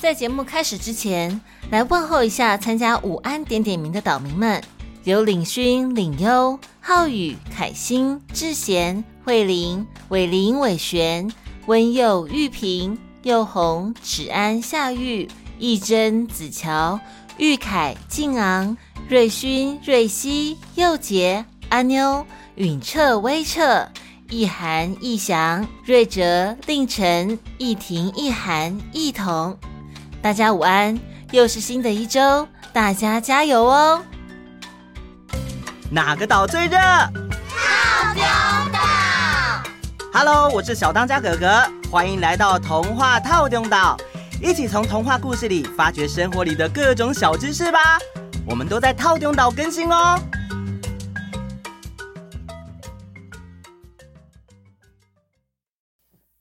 [0.00, 1.38] 在节目开始之前，
[1.70, 4.58] 来问候一下参加午安点点名的岛民们：
[5.04, 11.30] 有领勋、领优、浩宇、凯欣、智贤、慧玲、伟林、伟璇、
[11.66, 15.28] 温佑、玉萍、佑红、芷安、夏玉、
[15.58, 16.98] 义珍、子乔、
[17.36, 18.74] 玉凯、静昂、
[19.06, 22.24] 瑞勋、瑞希、佑杰、阿妞、
[22.54, 23.86] 允彻、威彻、
[24.30, 29.54] 易涵、易翔、瑞哲、令晨、易婷、易涵、易彤。
[30.22, 31.00] 大家午安，
[31.30, 34.02] 又是新的一周，大家加油哦！
[35.90, 36.76] 哪个岛最热？
[36.76, 38.22] 套丁
[38.70, 38.78] 岛。
[40.12, 43.96] Hello，我是小当家哥哥，欢迎来到童话套丁岛，
[44.42, 47.98] 一起从童话故事里发掘生活里的各种小知识吧。
[48.46, 50.20] 我们都在套丁岛更新哦。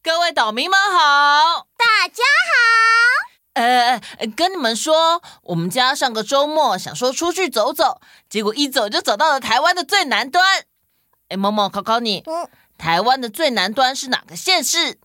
[0.00, 2.93] 各位岛民们好，大家好。
[3.54, 4.00] 呃，
[4.36, 10.44] 跟你们说，我们家上个周末想说出去走走，结果一走就走到了台湾的最南端。
[11.28, 14.98] 哎，某某考考你，嗯，台湾的最南端是哪个县市？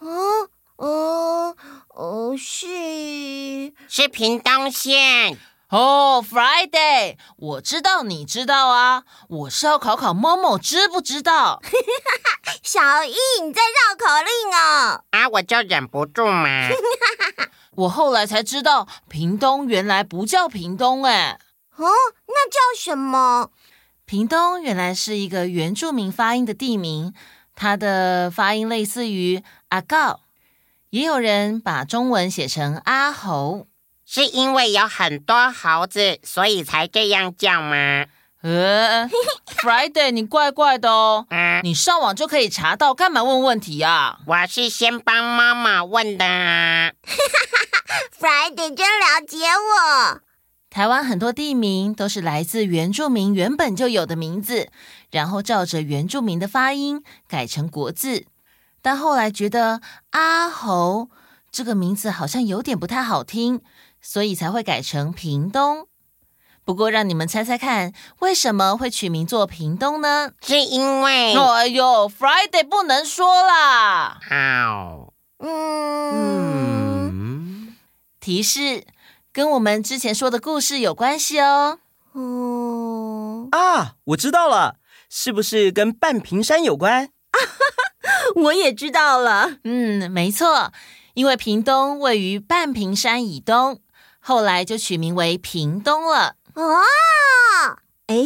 [0.00, 1.56] 嗯嗯
[1.88, 5.38] 哦，是是屏东县。
[5.76, 11.60] 哦，Friday，我知道你知道啊，我是要考考某某知不知道？
[12.64, 15.04] 小易，你在绕口令哦？
[15.10, 16.70] 啊，我就忍不住嘛。
[17.76, 21.38] 我后来才知道，屏东原来不叫屏东哎。
[21.76, 21.84] 哦，
[22.26, 23.50] 那叫什么？
[24.06, 27.12] 屏东原来是一个原住民发音的地名，
[27.54, 30.20] 它的发音类似于阿告，
[30.88, 33.66] 也有人把中文写成阿猴。
[34.06, 38.06] 是因为有很多猴子，所以才这样叫吗？
[38.42, 39.08] 呃，
[39.58, 41.26] Friday，你怪怪的哦。
[41.30, 44.20] 嗯，你上网就可以查到，干嘛问问题啊？
[44.24, 46.24] 我是先帮妈妈问的。
[48.16, 50.20] Friday 真了解我。
[50.70, 54.68] 台湾很多地名都是来自原住民原本就有的名字，
[55.10, 58.26] 然后照着原住民的发音改成国字，
[58.82, 59.80] 但后来觉得
[60.10, 61.08] 阿猴
[61.56, 63.62] 这个名字好像有点不太好听。
[64.02, 65.88] 所以才会改成屏东。
[66.64, 70.32] 不过，让你们猜猜看，为什么会取名做屏东呢？
[70.42, 71.34] 是因为……
[71.34, 74.18] 哎呦，Friday 不能说啦。
[74.28, 77.76] 好，嗯，嗯，
[78.20, 78.84] 提示
[79.32, 81.78] 跟我们之前说的故事有关系哦。
[82.12, 84.76] 哦啊，我知道了，
[85.08, 87.08] 是不是跟半屏山有关？
[88.36, 89.56] 我也知道了。
[89.64, 90.70] 嗯，没错，
[91.16, 93.80] 因为屏东位于半屏山以东。
[94.20, 96.36] 后来就取名为屏东了。
[96.54, 96.82] 哦，
[98.06, 98.16] 哎，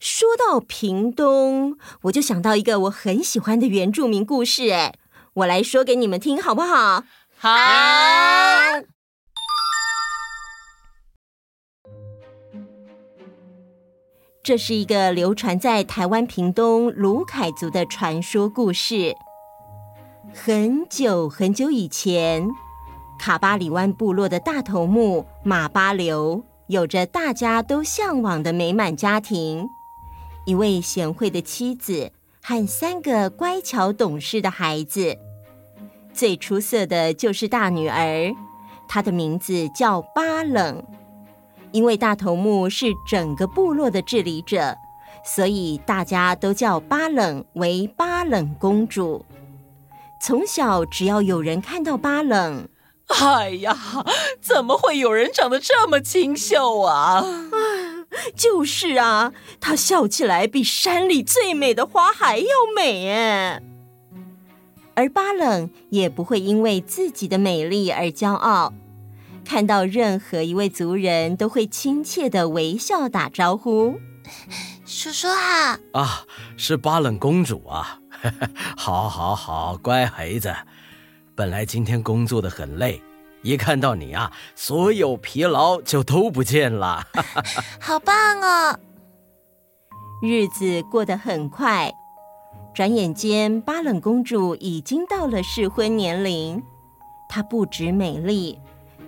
[0.00, 4.70] 说到屏东，我就想到一个我很喜欢的原住民故事。
[4.70, 4.96] 哎，
[5.34, 7.04] 我来说给你们听，好不好？
[7.38, 7.48] 好。
[14.42, 19.14] 这是一个流传在台湾屏东卢凯族的传说故事。
[20.38, 22.46] 很久很久以前。
[23.18, 29.66] 卡巴里湾部落的大头目马巴流有着大家都向往的美满家庭，
[30.44, 35.16] 一位贤惠的妻子和三个乖巧懂事的孩子。
[36.12, 38.30] 最出色的就是大女儿，
[38.86, 40.84] 她的名字叫巴冷。
[41.72, 44.76] 因为大头目是整个部落的治理者，
[45.24, 49.24] 所以大家都叫巴冷为巴冷公主。
[50.20, 52.68] 从小，只要有人看到巴冷，
[53.06, 53.76] 哎呀，
[54.40, 57.24] 怎么会有人长得这么清秀啊？
[58.34, 63.62] 就是啊，她笑起来比山里最美的花还要美哎。
[64.94, 68.72] 而巴冷也不会因为自己的美丽而骄傲，
[69.44, 74.00] 看到任何一位族人都会亲切的微笑打招呼
[74.86, 76.24] ：“叔叔好。”啊，
[76.56, 78.00] 是巴冷公主啊！
[78.76, 80.54] 好，好，好，乖孩子。
[81.34, 83.02] 本来今天工作的很累，
[83.42, 87.06] 一看到你啊，所有疲劳就都不见了。
[87.80, 88.78] 好棒哦！
[90.22, 91.92] 日子过得很快，
[92.74, 96.62] 转眼间巴冷公主已经到了适婚年龄。
[97.28, 98.58] 她不止美丽，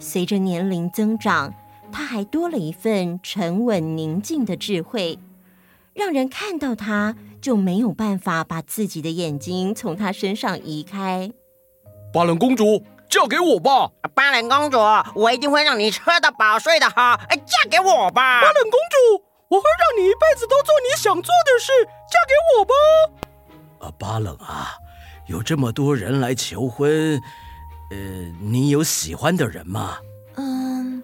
[0.00, 1.54] 随着年龄增长，
[1.92, 5.18] 她还多了一份沉稳宁静的智慧，
[5.94, 7.14] 让人看到她
[7.46, 11.30] 就没有办法把自己的眼睛从他身上移开。
[12.12, 13.92] 巴冷公主，嫁给我吧！
[14.16, 14.78] 巴冷公主，
[15.14, 17.12] 我一定会让你吃得饱、睡得好。
[17.28, 18.40] 哎，嫁给我吧！
[18.40, 21.70] 巴冷公主，我会让你一辈子都做你想做的事。
[22.10, 23.86] 嫁给我吧！
[23.86, 24.74] 啊，巴冷啊，
[25.28, 27.22] 有这么多人来求婚，
[27.92, 27.96] 呃，
[28.40, 29.98] 你有喜欢的人吗？
[30.34, 31.00] 嗯，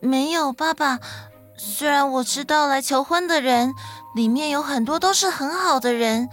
[0.00, 0.98] 没有，爸爸。
[1.64, 3.72] 虽然我知道来求婚的人
[4.16, 6.28] 里面有很多都是很好的人，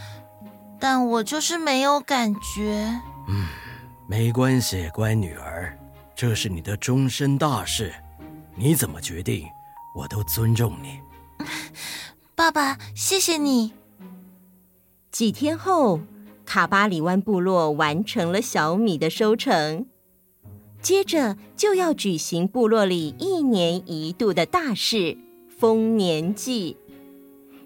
[0.79, 2.99] 但我就是没有感觉。
[3.27, 3.45] 嗯，
[4.07, 5.77] 没关系，乖女儿，
[6.15, 7.93] 这是你的终身大事，
[8.55, 9.47] 你怎么决定，
[9.95, 10.99] 我都尊重你。
[12.33, 13.73] 爸爸，谢谢你。
[15.11, 15.99] 几天后，
[16.43, 19.85] 卡巴里湾部落完成了小米的收成，
[20.81, 25.17] 接着就要举行部落里一年一度的大事——
[25.57, 26.77] 丰年祭。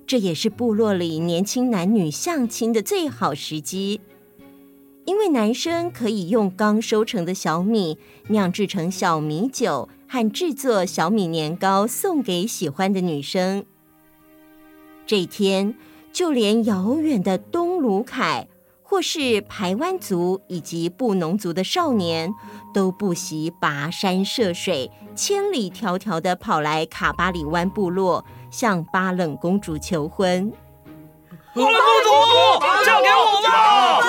[0.05, 4.01] 这也是部落里年轻男女相亲的最好时机，
[5.05, 13.63] 因为男生可以用刚收成的小米酿制成小米酒和制作小米年糕送给喜欢的女生。
[15.05, 15.75] 这天，
[16.11, 18.47] 就连遥远的东鲁凯，
[18.93, 22.31] 或是排湾族以及布农族的少年，
[22.75, 30.53] 都不惜跋山涉水，千里迢迢的跑来卡巴里湾部落，向巴冷公主求婚。
[31.55, 33.99] 巴冷公主，嫁给我吧！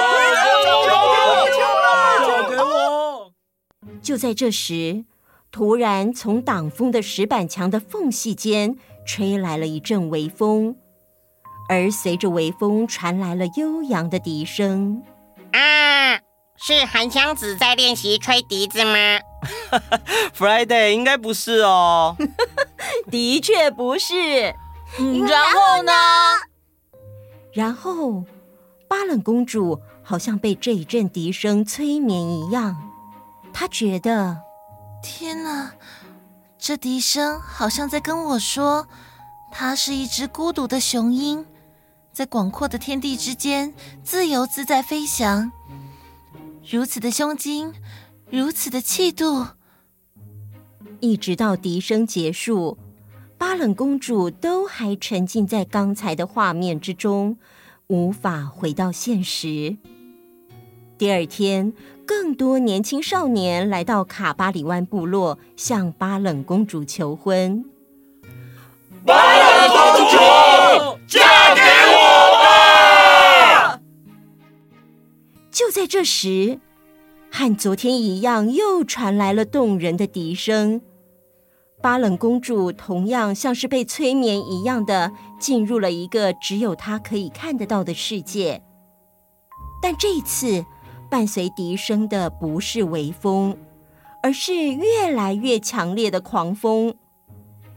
[4.03, 5.07] 就在这时，
[5.51, 8.77] 突然从挡风的石板墙的缝隙间，
[9.07, 10.77] 吹来了一阵微风。
[11.69, 15.03] 而随着微风传来了悠扬的笛声，
[15.53, 16.21] 啊，
[16.57, 19.21] 是韩湘子在练习吹笛子吗？
[20.37, 22.17] Friday 应该不是哦，
[23.11, 24.55] 的确不是。
[24.97, 25.93] 然后呢？
[27.53, 28.25] 然后
[28.89, 32.77] 巴冷公主好像被这一阵笛声催眠一样，
[33.53, 34.39] 她觉得，
[35.03, 35.73] 天哪，
[36.59, 38.87] 这笛声好像在跟我说，
[39.51, 41.45] 它是一只孤独的雄鹰。
[42.15, 43.75] 在广阔的天地之间
[44.05, 45.51] 自由自在飞翔，
[46.71, 47.75] 如此的胸襟，
[48.31, 49.49] 如此的气度。
[51.01, 52.79] 一直到笛声结束，
[53.37, 57.37] 巴冷公主都还沉浸在刚才的画面之中，
[57.89, 59.77] 无法回到现实。
[60.97, 61.73] 第二天，
[62.07, 67.65] 更多年轻少年来到卡巴里湾部落，向巴冷公主求婚。
[69.05, 70.17] 巴冷公主，
[71.07, 71.97] 嫁给我
[72.43, 73.81] 吧！
[75.51, 76.59] 就在这时，
[77.31, 80.81] 和昨天一样，又传来了动人的笛声。
[81.83, 88.63] 巴冷公主同样像是被催眠一样的进入了一个只有她可以看得到的世界。
[89.83, 90.65] 但这一次，
[91.11, 93.59] 伴随笛声的不是微风，
[94.23, 96.95] 而是越来越强烈的狂风。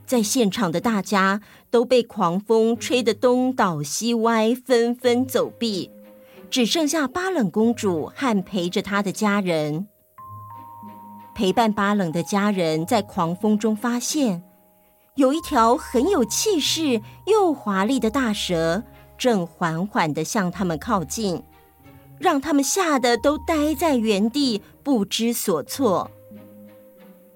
[0.05, 5.91] 在现场的大家都被狂风吹得东倒西歪，纷纷走避，
[6.49, 9.87] 只剩下巴冷公主和陪着她的家人。
[11.35, 14.41] 陪伴巴冷的家人在狂风中发现，
[15.15, 18.83] 有一条很有气势又华丽的大蛇
[19.17, 21.43] 正缓缓地向他们靠近，
[22.17, 26.09] 让他们吓得都呆在原地，不知所措。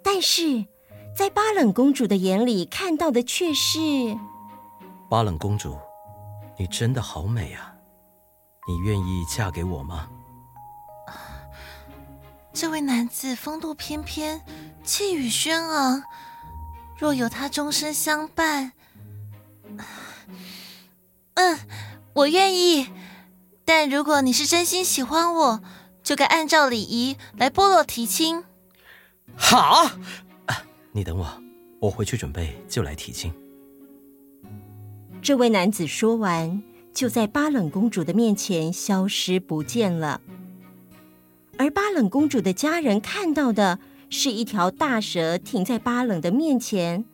[0.02, 0.66] 但是。
[1.16, 3.80] 在巴冷公主的眼里看到的却是，
[5.10, 5.78] 巴冷公主，
[6.58, 7.74] 你真的好美啊！
[8.68, 10.08] 你愿意嫁给我吗？
[12.54, 14.42] 这位男子风度翩翩，
[14.84, 16.04] 气宇轩昂，
[16.98, 18.72] 若有他终身相伴，
[21.36, 21.60] 嗯，
[22.14, 22.90] 我愿意。
[23.64, 25.62] 但如果你是真心喜欢我，
[26.04, 28.44] 就该按照礼仪来部落提亲。
[29.36, 29.92] 好。
[30.94, 31.26] 你等我，
[31.80, 33.32] 我回去准备就来提亲。
[35.22, 36.62] 这位男子说完，
[36.94, 40.20] 就在巴冷公主的面前消失不见了。
[41.58, 43.80] 而巴冷公主的家人看到的
[44.10, 47.06] 是一条大蛇停在巴冷的面前，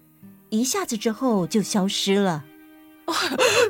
[0.49, 2.45] 一下子之后就消失了。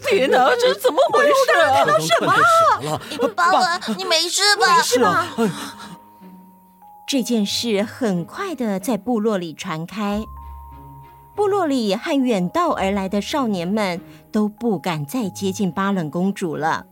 [0.09, 1.75] 天哪，这是怎么回事啊？
[1.75, 3.27] 看到什么？
[3.35, 4.77] 巴冷，你没事吧？
[4.77, 5.27] 没事吧？
[7.07, 10.25] 这件事很快的在部落里传开，
[11.37, 16.85] 部落里和远道而来的少年们都不敢再接近巴冷公主了。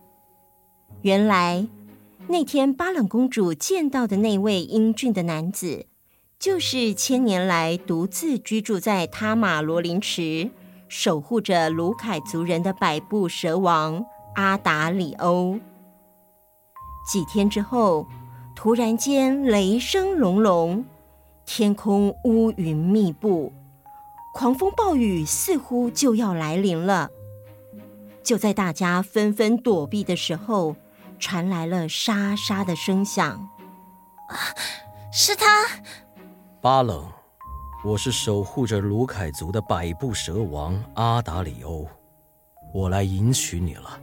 [1.02, 1.68] 原来
[2.30, 5.86] 那天巴冷公主见到的那位英俊的男子，
[6.40, 10.50] 就是千年来独自居住在塔玛罗林池、
[10.88, 14.06] 守护着鲁凯族人的百步蛇王
[14.36, 15.60] 阿达里欧。
[17.12, 18.08] 几天之后。
[18.66, 20.84] 突然间，雷声隆隆，
[21.46, 23.54] 天空乌云密布，
[24.34, 27.12] 狂风暴雨似乎就要来临了。
[28.24, 30.76] 就在大家纷纷躲避的时候，
[31.20, 33.34] 传来了沙沙的声响。
[34.30, 34.34] 啊，
[35.14, 35.46] 是他。
[36.60, 37.08] 巴冷，
[37.84, 41.88] 我是守护着卢凯族的百步蛇王阿达里欧，
[42.74, 44.00] 我来迎娶你了。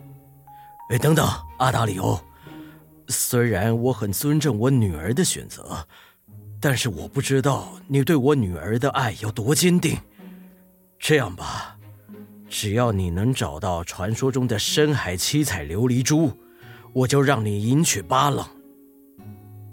[0.91, 1.27] 哎，等等，
[1.59, 2.17] 阿达里欧，
[3.13, 5.87] 虽然我很尊重我女儿的选择，
[6.59, 9.97] 但是我不知道你对我女儿的爱有多坚定。
[10.99, 11.79] 这样吧，
[12.49, 16.33] 只要你能找到传说中的深海七彩琉璃珠，
[16.93, 18.45] 我就让你迎娶巴冷。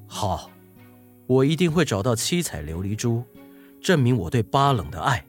[0.06, 0.52] 好。
[1.30, 3.24] 我一定会找到七彩琉璃珠，
[3.80, 5.24] 证明我对巴冷的爱。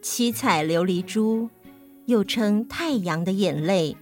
[0.00, 1.50] 七彩琉璃珠，
[2.06, 3.94] 又称太阳的眼泪，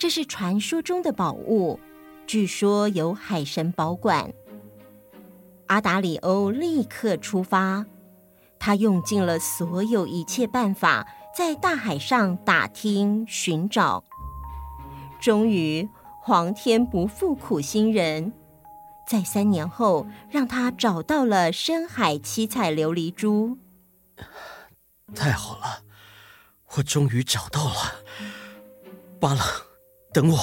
[0.00, 1.78] 这是传说中的宝物，
[2.26, 4.32] 据说由海神保管。
[5.66, 7.84] 阿达里欧立刻出发，
[8.58, 14.02] 他用尽了所有一切办法，在大海上打听寻找，
[15.20, 15.86] 终于
[16.22, 18.32] 皇天不负苦心人。
[19.06, 23.58] 在三年后，让他找到了深海七彩琉璃珠。
[25.14, 25.82] 太好了，
[26.76, 28.00] 我终于找到了。
[29.20, 29.40] 巴冷，
[30.12, 30.38] 等我，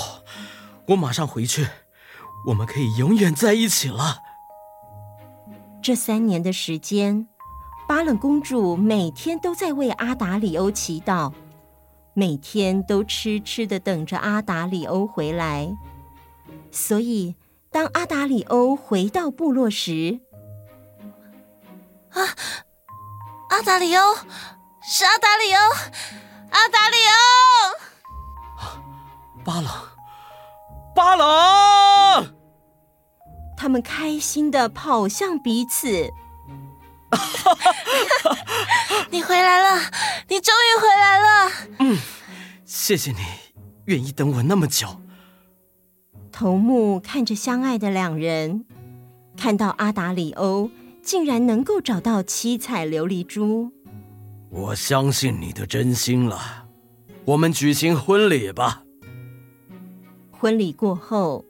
[0.87, 1.67] 我马上回去，
[2.47, 4.19] 我们可以永远在一起了。
[5.81, 7.27] 这三年的时间，
[7.87, 11.33] 巴冷公主每天都在为阿达里欧祈祷，
[12.13, 15.75] 每天都痴痴的等着阿达里欧回来，
[16.71, 17.35] 所以。
[17.69, 20.21] 当阿达里欧回到部落时，
[22.09, 22.17] 啊，
[23.49, 24.15] 阿达里欧，
[24.81, 25.59] 是阿达里欧，
[26.49, 27.86] 阿达里欧，
[29.47, 29.73] 巴朗，
[30.93, 32.35] 巴朗，
[33.55, 35.87] 他们开心的跑向彼此。
[39.09, 39.79] 你回来了，
[40.27, 41.49] 你终于回来了。
[41.79, 41.97] 嗯，
[42.65, 43.19] 谢谢你
[43.85, 44.99] 愿意等我那么久。
[46.29, 48.65] 头目看着相爱的两人，
[49.37, 50.69] 看到阿达里欧
[51.01, 53.71] 竟然能够找到七彩琉璃珠，
[54.49, 56.65] 我相信你的真心了。
[57.23, 58.83] 我们举行婚礼吧。
[60.39, 61.43] 婚礼过后，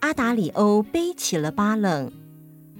[0.00, 2.12] 阿达里欧背起了巴冷，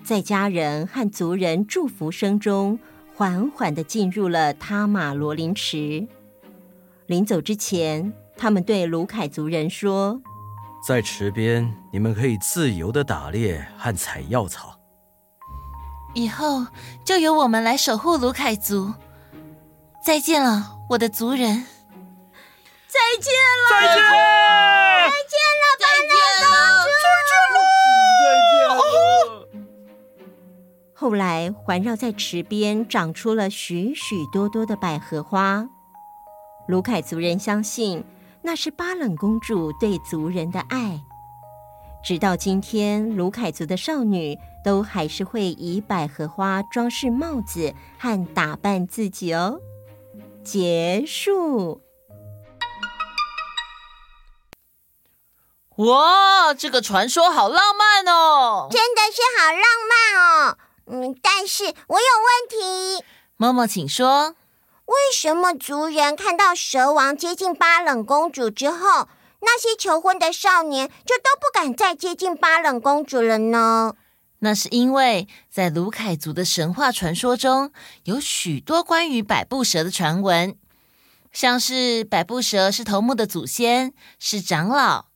[0.04, 2.78] 在家人和族人祝福声中，
[3.14, 6.06] 缓缓地进入了塔马罗林池。
[7.06, 10.20] 临走之前，他们对卢凯族人说。
[10.86, 14.78] 在池边，你们可以自由的打猎和采药草。
[16.14, 16.66] 以后
[17.06, 18.92] 就由我们来守护卢凯族。
[20.04, 21.64] 再见了，我的族人。
[22.86, 24.04] 再见了，再见，
[25.08, 26.12] 再见了，再见
[26.42, 26.46] 了，
[27.02, 27.56] 再见了，
[28.20, 29.62] 再见。
[30.92, 35.68] 后来，环绕在池边长出了许许多多的百合花。
[36.66, 38.04] 卢凯族人相信。
[38.40, 41.02] 那是巴冷公主对族人的爱，
[42.04, 49.60] 直到今天，卢凯族的少女都还是会以百合花装饰帽子和打扮自己哦。
[50.44, 51.82] 结束。
[55.78, 58.66] 哇，这个传说好浪漫哦！
[58.68, 60.58] 真的是好浪漫哦。
[60.86, 63.04] 嗯，但是我有问题。
[63.36, 64.34] 默默，请说。
[64.86, 69.06] 为什么族人看到蛇王接近巴冷公主之后，
[69.40, 73.94] 那些求婚的少年就都不敢再接近巴冷公主了呢？
[74.40, 77.70] 那是因为在卢凯族的神话传说中，
[78.04, 80.56] 有许多关于百步蛇的传闻，
[81.32, 85.07] 像是百步蛇是头目的祖先，是长老，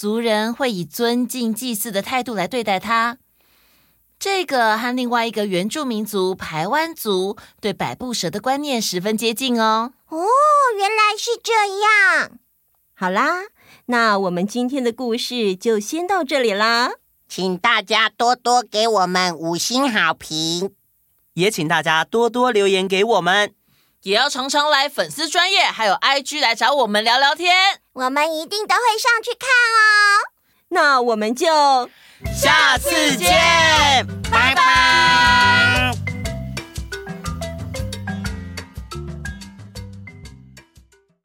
[0.00, 3.18] 族人会以尊敬祭祀的态度来对待他。
[4.18, 9.92] 这个和另外一个原住民族排湾族对百步蛇的观念十分接近哦。
[10.08, 10.24] 哦，
[10.74, 12.30] 原来是这样。
[12.94, 13.42] 好啦，
[13.88, 16.92] 那我们今天的故事就先到这里啦。
[17.28, 20.74] 请大家多多给我们五星好评，
[21.34, 23.52] 也请大家多多留言给我们，
[24.04, 27.54] 也要常常来粉丝专业还有 IG 来找我们聊聊天。
[28.00, 30.32] 我们一定都会上去看哦。
[30.68, 31.46] 那我们就。
[32.34, 34.79] 下次见，拜拜。